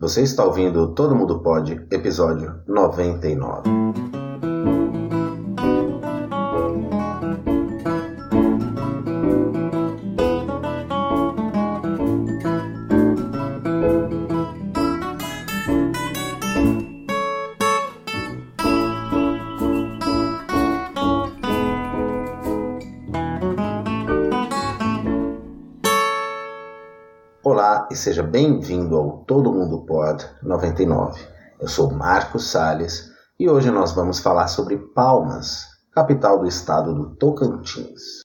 Você 0.00 0.22
está 0.22 0.42
ouvindo 0.46 0.94
Todo 0.94 1.14
Mundo 1.14 1.40
Pode, 1.40 1.74
episódio 1.90 2.62
99. 2.66 4.19
E 27.90 27.96
seja 27.96 28.22
bem-vindo 28.22 28.96
ao 28.96 29.24
Todo 29.24 29.52
Mundo 29.52 29.84
Pod 29.84 30.24
99. 30.44 31.20
Eu 31.58 31.66
sou 31.66 31.90
Marcos 31.90 32.48
Sales 32.48 33.10
e 33.36 33.50
hoje 33.50 33.68
nós 33.68 33.90
vamos 33.90 34.20
falar 34.20 34.46
sobre 34.46 34.78
Palmas, 34.78 35.66
capital 35.92 36.38
do 36.38 36.46
estado 36.46 36.94
do 36.94 37.16
Tocantins. 37.16 38.20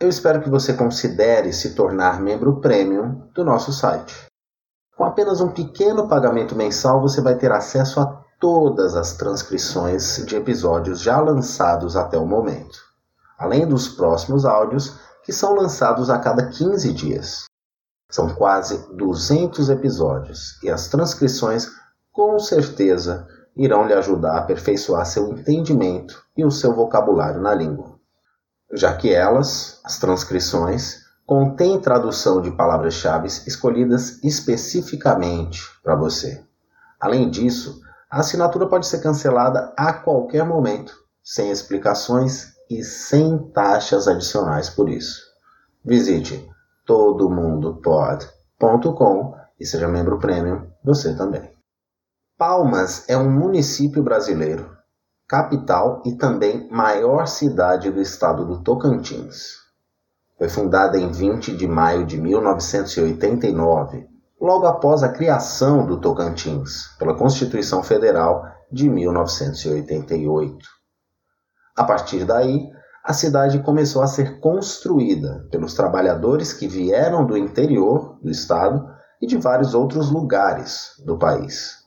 Eu 0.00 0.08
espero 0.08 0.40
que 0.40 0.48
você 0.48 0.72
considere 0.72 1.52
se 1.52 1.74
tornar 1.74 2.18
membro 2.18 2.60
premium 2.60 3.28
do 3.34 3.44
nosso 3.44 3.74
site. 3.74 4.24
Com 4.96 5.04
apenas 5.04 5.42
um 5.42 5.50
pequeno 5.50 6.08
pagamento 6.08 6.56
mensal, 6.56 6.98
você 6.98 7.20
vai 7.20 7.36
ter 7.36 7.52
acesso 7.52 8.00
a 8.00 8.24
todas 8.40 8.96
as 8.96 9.12
transcrições 9.12 10.24
de 10.24 10.34
episódios 10.34 11.02
já 11.02 11.20
lançados 11.20 11.94
até 11.94 12.16
o 12.16 12.26
momento, 12.26 12.78
além 13.38 13.66
dos 13.66 13.86
próximos 13.86 14.46
áudios 14.46 14.98
que 15.22 15.32
são 15.32 15.54
lançados 15.54 16.08
a 16.08 16.18
cada 16.18 16.46
15 16.46 16.90
dias. 16.94 17.51
São 18.12 18.28
quase 18.28 18.76
200 18.94 19.70
episódios 19.70 20.62
e 20.62 20.68
as 20.68 20.86
transcrições, 20.88 21.66
com 22.12 22.38
certeza, 22.38 23.26
irão 23.56 23.86
lhe 23.86 23.94
ajudar 23.94 24.32
a 24.34 24.38
aperfeiçoar 24.40 25.06
seu 25.06 25.30
entendimento 25.30 26.22
e 26.36 26.44
o 26.44 26.50
seu 26.50 26.74
vocabulário 26.74 27.40
na 27.40 27.54
língua. 27.54 27.98
Já 28.70 28.94
que 28.94 29.10
elas, 29.14 29.80
as 29.82 29.98
transcrições, 29.98 31.00
contêm 31.26 31.80
tradução 31.80 32.42
de 32.42 32.50
palavras-chave 32.50 33.28
escolhidas 33.46 34.22
especificamente 34.22 35.62
para 35.82 35.96
você. 35.96 36.44
Além 37.00 37.30
disso, 37.30 37.80
a 38.10 38.20
assinatura 38.20 38.66
pode 38.66 38.86
ser 38.86 39.00
cancelada 39.00 39.72
a 39.74 39.90
qualquer 39.90 40.44
momento, 40.44 40.94
sem 41.24 41.50
explicações 41.50 42.52
e 42.68 42.84
sem 42.84 43.38
taxas 43.54 44.06
adicionais 44.06 44.68
por 44.68 44.90
isso. 44.90 45.22
Visite 45.82 46.51
todomundopod.com 46.86 49.34
e 49.58 49.66
seja 49.66 49.88
membro 49.88 50.18
premium 50.18 50.70
você 50.84 51.14
também. 51.14 51.50
Palmas 52.36 53.08
é 53.08 53.16
um 53.16 53.30
município 53.30 54.02
brasileiro, 54.02 54.76
capital 55.28 56.02
e 56.04 56.16
também 56.16 56.68
maior 56.70 57.26
cidade 57.26 57.90
do 57.90 58.00
estado 58.00 58.44
do 58.44 58.62
Tocantins. 58.62 59.62
Foi 60.36 60.48
fundada 60.48 60.98
em 60.98 61.12
20 61.12 61.56
de 61.56 61.68
maio 61.68 62.04
de 62.04 62.20
1989, 62.20 64.08
logo 64.40 64.66
após 64.66 65.04
a 65.04 65.08
criação 65.08 65.86
do 65.86 66.00
Tocantins 66.00 66.88
pela 66.98 67.14
Constituição 67.14 67.84
Federal 67.84 68.44
de 68.70 68.88
1988. 68.88 70.66
A 71.76 71.84
partir 71.84 72.24
daí, 72.24 72.68
a 73.04 73.12
cidade 73.12 73.58
começou 73.58 74.00
a 74.00 74.06
ser 74.06 74.38
construída 74.38 75.44
pelos 75.50 75.74
trabalhadores 75.74 76.52
que 76.52 76.68
vieram 76.68 77.26
do 77.26 77.36
interior 77.36 78.16
do 78.22 78.30
estado 78.30 78.88
e 79.20 79.26
de 79.26 79.36
vários 79.36 79.74
outros 79.74 80.08
lugares 80.10 80.92
do 81.04 81.18
país. 81.18 81.82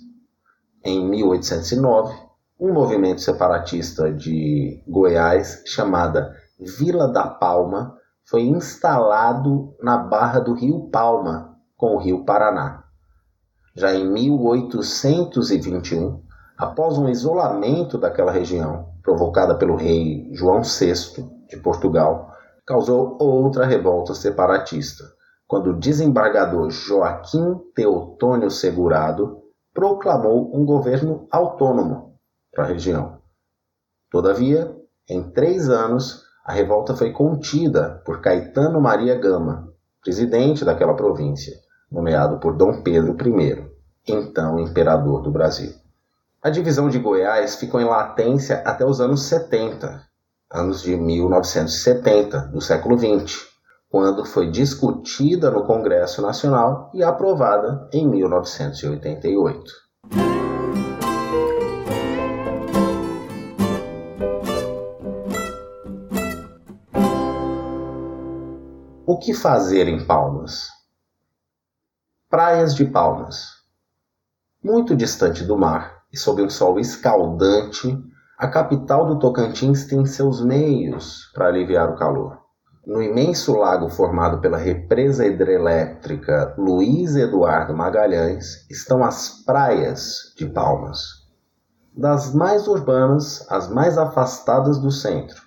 Em 0.85 1.09
1809, 1.09 2.13
um 2.59 2.73
movimento 2.73 3.21
separatista 3.21 4.13
de 4.13 4.83
Goiás, 4.87 5.63
chamada 5.65 6.35
Vila 6.59 7.07
da 7.07 7.29
Palma, 7.29 7.97
foi 8.25 8.43
instalado 8.43 9.75
na 9.81 9.97
barra 9.97 10.41
do 10.41 10.55
rio 10.55 10.89
Palma, 10.91 11.57
com 11.77 11.95
o 11.95 11.99
rio 11.99 12.25
Paraná. 12.25 12.83
Já 13.77 13.95
em 13.95 14.11
1821, 14.11 16.21
após 16.59 16.99
um 16.99 17.09
isolamento 17.09 17.97
daquela 17.97 18.33
região, 18.33 18.89
provocada 19.03 19.55
pelo 19.55 19.77
rei 19.77 20.29
João 20.33 20.63
VI 20.63 20.93
de 21.49 21.57
Portugal, 21.57 22.35
causou 22.67 23.17
outra 23.21 23.65
revolta 23.65 24.15
separatista, 24.15 25.05
quando 25.51 25.71
o 25.71 25.77
desembargador 25.77 26.71
Joaquim 26.71 27.61
Teotônio 27.75 28.49
Segurado 28.53 29.43
proclamou 29.75 30.57
um 30.57 30.65
governo 30.65 31.27
autônomo 31.29 32.15
para 32.55 32.63
a 32.63 32.67
região. 32.69 33.19
Todavia, 34.09 34.73
em 35.09 35.29
três 35.33 35.69
anos, 35.69 36.23
a 36.45 36.53
revolta 36.53 36.95
foi 36.95 37.11
contida 37.11 38.01
por 38.07 38.21
Caetano 38.21 38.81
Maria 38.81 39.19
Gama, 39.19 39.75
presidente 40.01 40.65
daquela 40.65 40.95
província, 40.95 41.57
nomeado 41.91 42.39
por 42.39 42.57
Dom 42.57 42.85
Pedro 42.85 43.17
I, 43.21 43.69
então 44.07 44.61
imperador 44.61 45.21
do 45.21 45.33
Brasil. 45.33 45.73
A 46.41 46.49
divisão 46.49 46.89
de 46.89 47.01
Goiás 47.01 47.57
ficou 47.57 47.81
em 47.81 47.87
latência 47.87 48.63
até 48.65 48.87
os 48.87 49.01
anos 49.01 49.25
70, 49.25 50.01
anos 50.49 50.81
de 50.81 50.97
1970 50.97 52.39
do 52.53 52.61
século 52.61 52.97
XX, 52.97 53.50
quando 53.91 54.25
foi 54.25 54.49
discutida 54.49 55.51
no 55.51 55.67
Congresso 55.67 56.23
Nacional 56.23 56.93
e 56.95 57.03
aprovada 57.03 57.91
em 57.93 58.09
1988. 58.09 59.65
O 69.05 69.19
que 69.19 69.35
fazer 69.35 69.89
em 69.89 70.07
Palmas? 70.07 70.69
Praias 72.29 72.77
de 72.77 72.85
Palmas. 72.85 73.49
Muito 74.63 74.95
distante 74.95 75.43
do 75.43 75.59
mar, 75.59 76.05
e 76.13 76.17
sob 76.17 76.41
um 76.43 76.49
sol 76.49 76.79
escaldante, 76.79 77.99
a 78.39 78.47
capital 78.47 79.05
do 79.07 79.19
Tocantins 79.19 79.87
tem 79.87 80.07
seus 80.07 80.41
meios 80.41 81.29
para 81.35 81.49
aliviar 81.49 81.91
o 81.91 81.97
calor. 81.97 82.40
No 82.91 83.01
imenso 83.01 83.57
lago 83.57 83.89
formado 83.89 84.41
pela 84.41 84.57
represa 84.57 85.25
hidrelétrica 85.25 86.53
Luiz 86.59 87.15
Eduardo 87.15 87.73
Magalhães 87.73 88.67
estão 88.69 89.05
as 89.05 89.45
praias 89.45 90.35
de 90.37 90.45
Palmas. 90.49 91.01
Das 91.97 92.35
mais 92.35 92.67
urbanas 92.67 93.47
às 93.49 93.69
mais 93.69 93.97
afastadas 93.97 94.81
do 94.81 94.91
centro, 94.91 95.41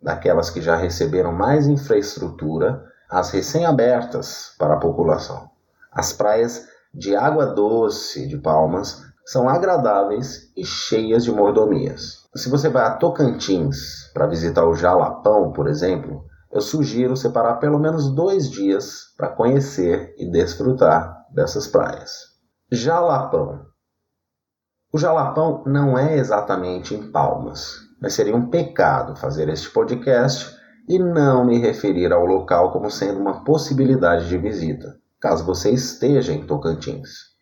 daquelas 0.00 0.48
que 0.48 0.60
já 0.60 0.76
receberam 0.76 1.32
mais 1.32 1.66
infraestrutura 1.66 2.84
às 3.10 3.30
recém-abertas 3.30 4.54
para 4.56 4.74
a 4.74 4.78
população. 4.78 5.50
As 5.90 6.12
praias 6.12 6.68
de 6.94 7.16
água 7.16 7.46
doce 7.46 8.28
de 8.28 8.38
Palmas 8.38 9.02
são 9.24 9.48
agradáveis 9.48 10.52
e 10.56 10.64
cheias 10.64 11.24
de 11.24 11.32
mordomias. 11.32 12.28
Se 12.36 12.48
você 12.48 12.68
vai 12.68 12.86
a 12.86 12.92
Tocantins 12.92 14.08
para 14.14 14.28
visitar 14.28 14.64
o 14.64 14.76
Jalapão, 14.76 15.50
por 15.52 15.66
exemplo, 15.66 16.24
eu 16.56 16.62
sugiro 16.62 17.14
separar 17.14 17.56
pelo 17.56 17.78
menos 17.78 18.10
dois 18.10 18.50
dias 18.50 19.12
para 19.14 19.28
conhecer 19.28 20.14
e 20.16 20.24
desfrutar 20.30 21.26
dessas 21.30 21.66
praias. 21.66 22.10
Jalapão. 22.72 23.66
O 24.90 24.96
Jalapão 24.96 25.62
não 25.66 25.98
é 25.98 26.16
exatamente 26.16 26.94
em 26.94 27.12
Palmas, 27.12 27.74
mas 28.00 28.14
seria 28.14 28.34
um 28.34 28.48
pecado 28.48 29.14
fazer 29.16 29.50
este 29.50 29.68
podcast 29.68 30.56
e 30.88 30.98
não 30.98 31.44
me 31.44 31.58
referir 31.58 32.10
ao 32.10 32.24
local 32.24 32.72
como 32.72 32.90
sendo 32.90 33.20
uma 33.20 33.44
possibilidade 33.44 34.26
de 34.26 34.38
visita, 34.38 34.96
caso 35.20 35.44
você 35.44 35.70
esteja 35.72 36.32
em 36.32 36.46
Tocantins. 36.46 37.36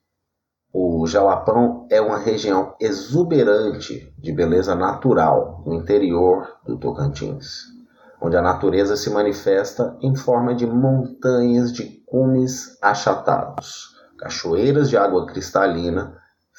O 0.72 1.06
Jalapão 1.06 1.86
é 1.88 2.00
uma 2.00 2.18
região 2.18 2.74
exuberante 2.80 4.12
de 4.18 4.32
beleza 4.32 4.74
natural 4.74 5.62
no 5.64 5.74
interior 5.74 6.48
do 6.66 6.76
Tocantins, 6.76 7.74
onde 8.20 8.36
a 8.36 8.42
natureza 8.42 8.96
se 8.96 9.10
manifesta 9.10 9.96
em 10.00 10.14
forma 10.14 10.54
de 10.54 10.66
montanhas 10.66 11.72
de 11.72 12.02
cumes 12.06 12.78
achatados, 12.82 13.94
cachoeiras 14.18 14.88
de 14.88 14.96
água 14.96 15.26
cristalina, 15.26 16.16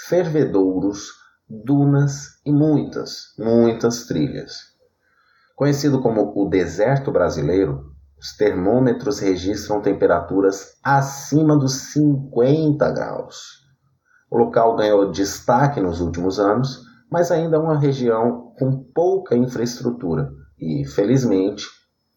fervedouros, 0.08 1.10
dunas 1.48 2.42
e 2.46 2.52
muitas, 2.52 3.34
muitas 3.38 4.06
trilhas. 4.06 4.58
Conhecido 5.56 6.02
como 6.02 6.34
o 6.36 6.50
deserto 6.50 7.12
brasileiro, 7.12 7.92
os 8.20 8.36
termômetros 8.36 9.20
registram 9.20 9.82
temperaturas 9.82 10.78
acima 10.84 11.58
dos 11.58 11.74
50 11.94 12.92
graus 12.92 13.66
o 14.30 14.38
local 14.38 14.76
ganhou 14.76 15.12
destaque 15.12 15.80
nos 15.80 16.02
últimos 16.02 16.40
anos, 16.40 16.84
mas 17.10 17.32
ainda 17.32 17.56
é 17.58 17.60
uma 17.60 17.80
região 17.80 18.54
com 18.60 18.84
pouca 18.94 19.36
infraestrutura 19.36 20.30
e, 20.60 20.86
felizmente, 20.86 21.66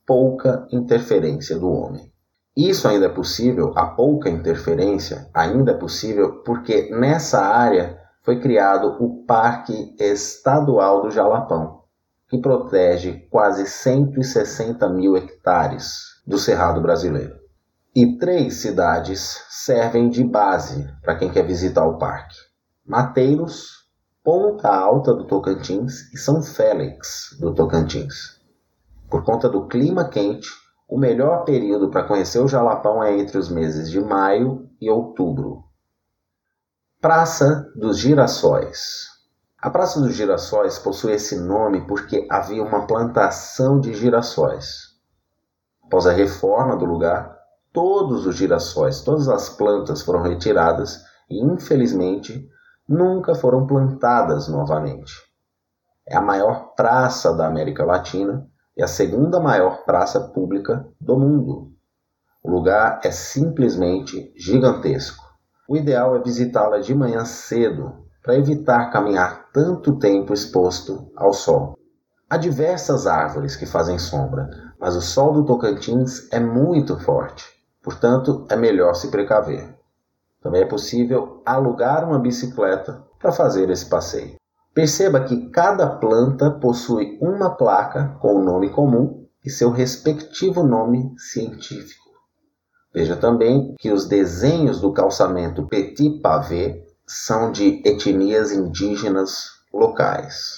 pouca 0.06 0.66
interferência 0.72 1.58
do 1.58 1.70
homem. 1.70 2.12
Isso 2.56 2.88
ainda 2.88 3.06
é 3.06 3.08
possível, 3.08 3.72
a 3.76 3.86
pouca 3.86 4.28
interferência 4.28 5.28
ainda 5.32 5.72
é 5.72 5.74
possível 5.74 6.42
porque 6.42 6.90
nessa 6.90 7.40
área 7.40 7.98
foi 8.22 8.40
criado 8.40 8.96
o 9.00 9.24
Parque 9.24 9.94
Estadual 9.98 11.02
do 11.02 11.10
Jalapão, 11.10 11.82
que 12.28 12.36
protege 12.36 13.26
quase 13.30 13.64
160 13.64 14.88
mil 14.88 15.16
hectares 15.16 16.20
do 16.26 16.36
Cerrado 16.36 16.80
brasileiro. 16.80 17.36
E 17.94 18.18
três 18.18 18.56
cidades 18.56 19.44
servem 19.48 20.10
de 20.10 20.22
base 20.22 20.86
para 21.00 21.16
quem 21.16 21.30
quer 21.30 21.46
visitar 21.46 21.86
o 21.86 21.96
parque: 21.96 22.36
Mateiros, 22.84 23.77
Ponta 24.30 24.68
Alta 24.68 25.14
do 25.14 25.24
Tocantins 25.24 26.12
e 26.12 26.18
São 26.18 26.42
Félix 26.42 27.34
do 27.40 27.54
Tocantins. 27.54 28.38
Por 29.08 29.24
conta 29.24 29.48
do 29.48 29.66
clima 29.66 30.06
quente, 30.06 30.50
o 30.86 30.98
melhor 30.98 31.46
período 31.46 31.88
para 31.90 32.06
conhecer 32.06 32.38
o 32.38 32.46
Jalapão 32.46 33.02
é 33.02 33.18
entre 33.18 33.38
os 33.38 33.48
meses 33.48 33.90
de 33.90 33.98
maio 33.98 34.68
e 34.78 34.90
outubro. 34.90 35.64
Praça 37.00 37.72
dos 37.74 37.96
Girassóis. 37.96 39.06
A 39.62 39.70
Praça 39.70 39.98
dos 39.98 40.12
Girassóis 40.12 40.78
possui 40.78 41.12
esse 41.12 41.40
nome 41.40 41.86
porque 41.86 42.28
havia 42.30 42.62
uma 42.62 42.86
plantação 42.86 43.80
de 43.80 43.94
girassóis. 43.94 44.88
Após 45.82 46.06
a 46.06 46.12
reforma 46.12 46.76
do 46.76 46.84
lugar, 46.84 47.34
todos 47.72 48.26
os 48.26 48.36
girassóis, 48.36 49.00
todas 49.00 49.26
as 49.26 49.48
plantas 49.48 50.02
foram 50.02 50.20
retiradas 50.20 51.02
e, 51.30 51.42
infelizmente, 51.42 52.46
nunca 52.88 53.34
foram 53.34 53.66
plantadas 53.66 54.48
novamente. 54.48 55.12
É 56.06 56.16
a 56.16 56.22
maior 56.22 56.74
praça 56.74 57.34
da 57.34 57.46
América 57.46 57.84
Latina 57.84 58.46
e 58.76 58.82
a 58.82 58.86
segunda 58.86 59.38
maior 59.38 59.84
praça 59.84 60.20
pública 60.20 60.88
do 61.00 61.18
mundo. 61.18 61.72
O 62.42 62.50
lugar 62.50 63.00
é 63.04 63.10
simplesmente 63.10 64.32
gigantesco. 64.36 65.24
O 65.68 65.76
ideal 65.76 66.16
é 66.16 66.20
visitá-la 66.20 66.78
de 66.78 66.94
manhã 66.94 67.24
cedo 67.24 68.06
para 68.22 68.36
evitar 68.36 68.90
caminhar 68.90 69.50
tanto 69.52 69.98
tempo 69.98 70.32
exposto 70.32 71.10
ao 71.16 71.32
sol. 71.32 71.76
Há 72.30 72.36
diversas 72.36 73.06
árvores 73.06 73.56
que 73.56 73.66
fazem 73.66 73.98
sombra, 73.98 74.48
mas 74.80 74.96
o 74.96 75.00
sol 75.00 75.32
do 75.32 75.44
Tocantins 75.44 76.26
é 76.32 76.40
muito 76.40 76.98
forte 76.98 77.58
Portanto, 77.88 78.46
é 78.50 78.54
melhor 78.54 78.94
se 78.94 79.10
precaver. 79.10 79.77
Também 80.48 80.62
é 80.62 80.66
possível 80.66 81.42
alugar 81.44 82.08
uma 82.08 82.18
bicicleta 82.18 83.04
para 83.18 83.30
fazer 83.30 83.68
esse 83.68 83.84
passeio. 83.84 84.36
Perceba 84.72 85.20
que 85.20 85.50
cada 85.50 85.86
planta 85.86 86.50
possui 86.50 87.18
uma 87.20 87.50
placa 87.50 88.16
com 88.18 88.36
o 88.36 88.42
nome 88.42 88.70
comum 88.70 89.26
e 89.44 89.50
seu 89.50 89.70
respectivo 89.70 90.62
nome 90.62 91.12
científico. 91.18 92.08
Veja 92.94 93.14
também 93.14 93.74
que 93.78 93.92
os 93.92 94.06
desenhos 94.06 94.80
do 94.80 94.90
calçamento 94.90 95.66
Petit 95.66 96.18
Pavé 96.22 96.82
são 97.06 97.52
de 97.52 97.82
etnias 97.84 98.50
indígenas 98.50 99.48
locais. 99.70 100.56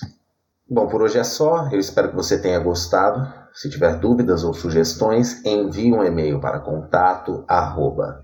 Bom, 0.70 0.86
por 0.86 1.02
hoje 1.02 1.18
é 1.18 1.24
só. 1.24 1.68
Eu 1.72 1.80
espero 1.80 2.10
que 2.10 2.16
você 2.16 2.40
tenha 2.40 2.60
gostado. 2.60 3.28
Se 3.52 3.68
tiver 3.68 3.98
dúvidas 3.98 4.44
ou 4.44 4.54
sugestões, 4.54 5.44
envie 5.44 5.92
um 5.92 6.04
e-mail 6.04 6.40
para 6.40 6.60
contato 6.60 7.44
arroba 7.48 8.22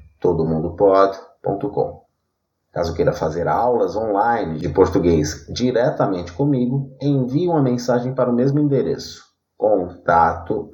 Caso 2.73 2.95
queira 2.95 3.13
fazer 3.13 3.49
aulas 3.49 3.97
online 3.97 4.59
de 4.59 4.69
português 4.69 5.47
diretamente 5.49 6.33
comigo, 6.33 6.95
envie 7.01 7.49
uma 7.49 7.63
mensagem 7.63 8.15
para 8.15 8.31
o 8.31 8.35
mesmo 8.35 8.59
endereço, 8.59 9.25
contato 9.57 10.71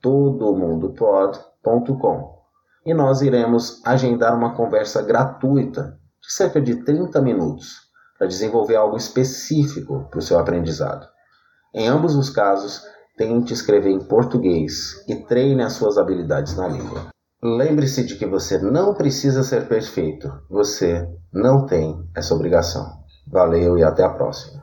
todomundopod.com 0.00 2.38
e 2.86 2.94
nós 2.94 3.20
iremos 3.20 3.82
agendar 3.84 4.32
uma 4.34 4.54
conversa 4.54 5.02
gratuita 5.02 5.98
de 6.22 6.32
cerca 6.32 6.60
de 6.60 6.76
30 6.84 7.20
minutos 7.20 7.88
para 8.16 8.26
desenvolver 8.26 8.76
algo 8.76 8.96
específico 8.96 10.06
para 10.10 10.18
o 10.18 10.22
seu 10.22 10.38
aprendizado. 10.38 11.06
Em 11.74 11.86
ambos 11.86 12.16
os 12.16 12.30
casos, 12.30 12.82
tente 13.16 13.52
escrever 13.52 13.90
em 13.90 13.98
português 13.98 15.04
e 15.06 15.16
treine 15.16 15.62
as 15.62 15.74
suas 15.74 15.98
habilidades 15.98 16.56
na 16.56 16.66
língua. 16.66 17.08
Lembre-se 17.40 18.04
de 18.04 18.16
que 18.16 18.26
você 18.26 18.58
não 18.58 18.94
precisa 18.94 19.44
ser 19.44 19.68
perfeito, 19.68 20.28
você 20.50 21.08
não 21.32 21.66
tem 21.66 22.04
essa 22.12 22.34
obrigação. 22.34 22.84
Valeu 23.28 23.78
e 23.78 23.84
até 23.84 24.02
a 24.02 24.10
próxima. 24.10 24.57